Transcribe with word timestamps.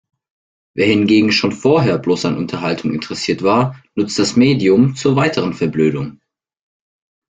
Wer 0.75 0.87
hingegen 0.87 1.31
schon 1.31 1.51
vorher 1.51 1.99
bloß 1.99 2.25
an 2.25 2.35
Unterhaltung 2.35 2.91
interessiert 2.95 3.43
war, 3.43 3.79
nutzt 3.93 4.17
das 4.17 4.35
Medium 4.35 4.95
zur 4.95 5.15
weiteren 5.15 5.53
Verblödung. 5.53 6.19